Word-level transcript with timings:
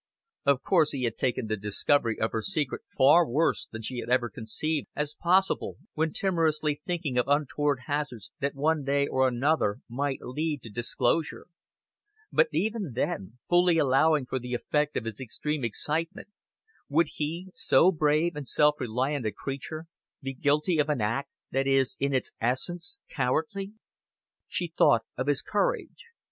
Of 0.47 0.63
course 0.63 0.93
he 0.93 1.03
had 1.03 1.15
taken 1.15 1.45
the 1.45 1.55
discovery 1.55 2.19
of 2.19 2.31
her 2.31 2.41
secret 2.41 2.81
far 2.87 3.23
worse 3.29 3.67
than 3.71 3.83
she 3.83 3.99
had 3.99 4.09
ever 4.09 4.31
conceived 4.31 4.87
as 4.95 5.13
possible, 5.13 5.77
when 5.93 6.11
timorously 6.11 6.81
thinking 6.87 7.19
of 7.19 7.27
untoward 7.27 7.81
hazards 7.85 8.31
that 8.39 8.55
one 8.55 8.83
day 8.83 9.05
or 9.05 9.27
another 9.27 9.77
might 9.87 10.17
lead 10.23 10.63
to 10.63 10.71
disclosure. 10.71 11.45
But, 12.31 12.47
even 12.51 12.93
then, 12.95 13.37
fully 13.47 13.77
allowing 13.77 14.25
for 14.25 14.39
the 14.39 14.55
effect 14.55 14.97
of 14.97 15.05
his 15.05 15.19
extreme 15.19 15.63
excitement, 15.63 16.29
would 16.89 17.09
he, 17.17 17.51
so 17.53 17.91
brave 17.91 18.35
and 18.35 18.47
self 18.47 18.79
reliant 18.79 19.27
a 19.27 19.31
creature, 19.31 19.85
be 20.19 20.33
guilty 20.33 20.79
of 20.79 20.89
an 20.89 21.01
act 21.01 21.29
that 21.51 21.67
is 21.67 21.95
in 21.99 22.11
its 22.11 22.31
essence 22.41 22.97
cowardly? 23.07 23.73
She 24.47 24.73
thought 24.75 25.05
of 25.15 25.27
his 25.27 25.43
courage. 25.43 26.07